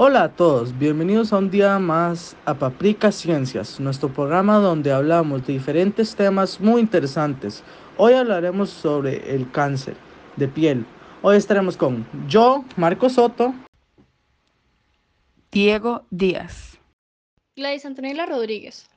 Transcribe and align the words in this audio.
Hola 0.00 0.22
a 0.22 0.28
todos, 0.28 0.78
bienvenidos 0.78 1.32
a 1.32 1.38
un 1.38 1.50
día 1.50 1.76
más 1.80 2.36
a 2.44 2.54
Paprika 2.54 3.10
Ciencias, 3.10 3.80
nuestro 3.80 4.08
programa 4.08 4.58
donde 4.58 4.92
hablamos 4.92 5.44
de 5.44 5.54
diferentes 5.54 6.14
temas 6.14 6.60
muy 6.60 6.80
interesantes. 6.80 7.64
Hoy 7.96 8.12
hablaremos 8.12 8.70
sobre 8.70 9.34
el 9.34 9.50
cáncer 9.50 9.96
de 10.36 10.46
piel. 10.46 10.86
Hoy 11.20 11.36
estaremos 11.36 11.76
con 11.76 12.06
yo, 12.28 12.64
Marco 12.76 13.10
Soto, 13.10 13.52
Diego 15.50 16.04
Díaz, 16.10 16.78
Gladys 17.56 17.84
Antonella 17.84 18.24
Rodríguez. 18.24 18.88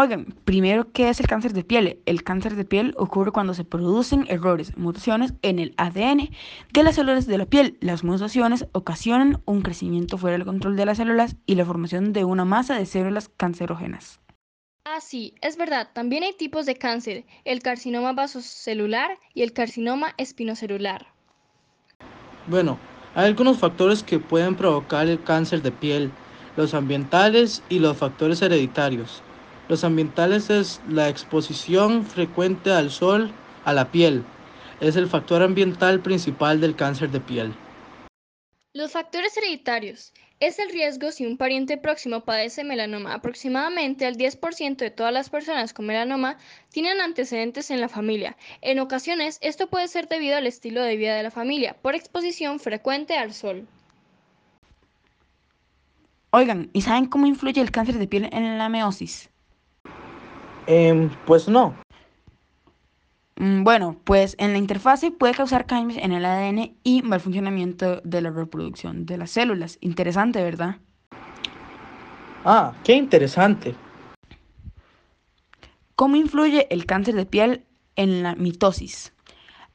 Oigan, 0.00 0.26
primero, 0.44 0.92
¿qué 0.92 1.08
es 1.08 1.18
el 1.18 1.26
cáncer 1.26 1.54
de 1.54 1.64
piel? 1.64 1.98
El 2.06 2.22
cáncer 2.22 2.54
de 2.54 2.64
piel 2.64 2.94
ocurre 2.96 3.32
cuando 3.32 3.52
se 3.52 3.64
producen 3.64 4.26
errores, 4.28 4.76
mutaciones 4.76 5.34
en 5.42 5.58
el 5.58 5.74
ADN 5.76 6.30
de 6.72 6.82
las 6.84 6.94
células 6.94 7.26
de 7.26 7.36
la 7.36 7.46
piel. 7.46 7.76
Las 7.80 8.04
mutaciones 8.04 8.68
ocasionan 8.70 9.42
un 9.44 9.62
crecimiento 9.62 10.16
fuera 10.16 10.38
del 10.38 10.46
control 10.46 10.76
de 10.76 10.86
las 10.86 10.98
células 10.98 11.34
y 11.46 11.56
la 11.56 11.64
formación 11.64 12.12
de 12.12 12.22
una 12.22 12.44
masa 12.44 12.78
de 12.78 12.86
células 12.86 13.28
cancerógenas. 13.28 14.20
Ah, 14.84 15.00
sí, 15.00 15.34
es 15.42 15.56
verdad. 15.56 15.88
También 15.92 16.22
hay 16.22 16.32
tipos 16.32 16.64
de 16.64 16.76
cáncer, 16.76 17.24
el 17.44 17.60
carcinoma 17.60 18.12
vasocelular 18.12 19.18
y 19.34 19.42
el 19.42 19.52
carcinoma 19.52 20.14
espinocelular. 20.16 21.08
Bueno, 22.46 22.78
hay 23.16 23.26
algunos 23.26 23.58
factores 23.58 24.04
que 24.04 24.20
pueden 24.20 24.54
provocar 24.54 25.08
el 25.08 25.20
cáncer 25.20 25.60
de 25.60 25.72
piel, 25.72 26.12
los 26.56 26.72
ambientales 26.72 27.64
y 27.68 27.80
los 27.80 27.96
factores 27.96 28.40
hereditarios. 28.42 29.24
Los 29.68 29.84
ambientales 29.84 30.48
es 30.48 30.80
la 30.88 31.10
exposición 31.10 32.06
frecuente 32.06 32.70
al 32.70 32.90
sol 32.90 33.30
a 33.66 33.74
la 33.74 33.90
piel. 33.90 34.24
Es 34.80 34.96
el 34.96 35.08
factor 35.08 35.42
ambiental 35.42 36.00
principal 36.00 36.58
del 36.58 36.74
cáncer 36.74 37.10
de 37.10 37.20
piel. 37.20 37.52
Los 38.72 38.92
factores 38.92 39.36
hereditarios. 39.36 40.14
Es 40.40 40.58
el 40.58 40.70
riesgo 40.70 41.12
si 41.12 41.26
un 41.26 41.36
pariente 41.36 41.76
próximo 41.76 42.24
padece 42.24 42.64
melanoma. 42.64 43.12
Aproximadamente 43.12 44.06
el 44.06 44.16
10% 44.16 44.76
de 44.76 44.90
todas 44.90 45.12
las 45.12 45.28
personas 45.28 45.74
con 45.74 45.84
melanoma 45.84 46.38
tienen 46.70 47.02
antecedentes 47.02 47.70
en 47.70 47.82
la 47.82 47.90
familia. 47.90 48.38
En 48.62 48.78
ocasiones, 48.78 49.38
esto 49.42 49.68
puede 49.68 49.88
ser 49.88 50.08
debido 50.08 50.38
al 50.38 50.46
estilo 50.46 50.82
de 50.82 50.96
vida 50.96 51.14
de 51.14 51.24
la 51.24 51.30
familia, 51.30 51.76
por 51.82 51.94
exposición 51.94 52.58
frecuente 52.58 53.18
al 53.18 53.34
sol. 53.34 53.66
Oigan, 56.30 56.70
¿y 56.72 56.82
saben 56.82 57.06
cómo 57.06 57.26
influye 57.26 57.60
el 57.60 57.70
cáncer 57.70 57.98
de 57.98 58.06
piel 58.06 58.30
en 58.32 58.56
la 58.56 58.68
meiosis? 58.70 59.28
Em, 60.68 61.08
pues 61.24 61.48
no. 61.48 61.74
Mm, 63.36 63.64
Bueno, 63.64 63.96
pues 64.04 64.36
en 64.38 64.52
la 64.52 64.58
interfase 64.58 65.10
puede 65.10 65.32
causar 65.32 65.64
cambios 65.64 65.98
en 66.02 66.12
el 66.12 66.26
ADN 66.26 66.76
y 66.84 67.02
mal 67.02 67.20
funcionamiento 67.20 68.02
de 68.04 68.20
la 68.20 68.30
reproducción 68.30 69.06
de 69.06 69.16
las 69.16 69.30
células. 69.30 69.78
Interesante, 69.80 70.42
¿verdad? 70.42 70.76
Ah, 72.44 72.74
qué 72.84 72.92
interesante. 72.92 73.74
¿Cómo 75.94 76.16
influye 76.16 76.66
el 76.70 76.84
cáncer 76.84 77.14
de 77.14 77.26
piel 77.26 77.64
en 77.96 78.22
la 78.22 78.34
mitosis? 78.34 79.14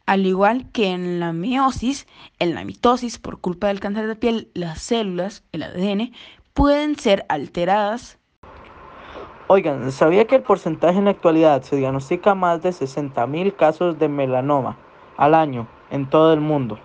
Al 0.05 0.25
igual 0.25 0.69
que 0.71 0.91
en 0.91 1.19
la 1.19 1.33
meiosis, 1.33 2.08
en 2.38 2.53
la 2.53 2.64
mitosis, 2.66 3.17
por 3.17 3.39
culpa 3.41 3.67
del 3.67 3.80
cáncer 3.80 4.08
de 4.08 4.16
piel, 4.16 4.52
las 4.53 4.81
células, 4.81 5.44
el 5.53 5.64
ADN, 5.64 6.11
pueden 6.53 6.99
ser 6.99 7.25
alteradas. 7.30 8.19
Oigan, 9.47 9.91
¿sabía 9.91 10.25
que 10.25 10.36
el 10.36 10.41
porcentaje 10.41 10.97
en 10.97 11.05
la 11.05 11.11
actualidad 11.11 11.61
se 11.63 11.75
diagnostica 11.75 12.33
más 12.33 12.63
de 12.63 12.69
60.000 12.69 13.55
casos 13.55 13.99
de 13.99 14.08
melanoma 14.08 14.77
al 15.17 15.36
año 15.36 15.67
en 15.91 16.09
todo 16.09 16.33
el 16.33 16.39
mundo? 16.39 16.80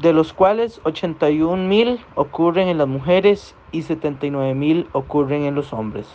De 0.00 0.12
los 0.12 0.34
cuales 0.34 0.82
81.000 0.82 2.04
ocurren 2.14 2.68
en 2.68 2.78
las 2.78 2.88
mujeres 2.88 3.54
y 3.72 3.82
79.000 3.82 4.88
ocurren 4.92 5.44
en 5.44 5.54
los 5.54 5.72
hombres. 5.72 6.06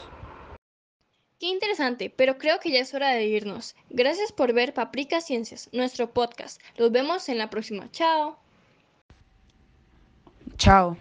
Qué 1.40 1.48
interesante, 1.48 2.14
pero 2.16 2.38
creo 2.38 2.60
que 2.60 2.70
ya 2.70 2.80
es 2.80 2.94
hora 2.94 3.10
de 3.10 3.26
irnos. 3.26 3.76
Gracias 3.90 4.32
por 4.32 4.54
ver 4.54 4.76
Paprika 4.76 5.22
Ciencias, 5.22 5.70
nuestro 5.74 6.12
podcast. 6.12 6.62
Los 6.78 6.92
vemos 6.92 7.28
en 7.30 7.40
la 7.40 7.50
próxima. 7.50 7.90
Chao. 7.92 8.38
Chao. 10.58 10.98